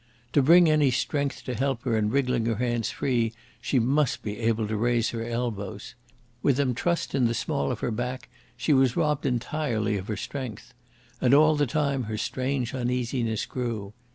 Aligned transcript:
To 0.33 0.41
bring 0.41 0.67
any 0.67 0.89
strength 0.89 1.43
to 1.43 1.53
help 1.53 1.83
her 1.83 1.95
in 1.95 2.09
wriggling 2.09 2.47
her 2.47 2.55
hands 2.55 2.89
free 2.89 3.33
she 3.61 3.77
must 3.77 4.23
be 4.23 4.39
able 4.39 4.67
to 4.67 4.75
raise 4.75 5.11
her 5.11 5.23
elbows. 5.23 5.93
With 6.41 6.57
them 6.57 6.73
trussed 6.73 7.13
in 7.13 7.25
the 7.27 7.35
small 7.35 7.71
of 7.71 7.81
her 7.81 7.91
back 7.91 8.27
she 8.57 8.73
was 8.73 8.95
robbed 8.97 9.27
entirely 9.27 9.97
of 9.97 10.07
her 10.07 10.17
strength. 10.17 10.73
And 11.21 11.35
all 11.35 11.55
the 11.55 11.67
time 11.67 12.05
her 12.05 12.17
strange 12.17 12.73
uneasiness 12.73 13.45
grew. 13.45 13.93